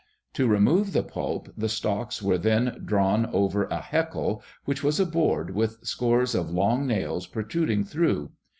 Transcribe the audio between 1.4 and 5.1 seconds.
the stalks were then drawn over a heckle, which was a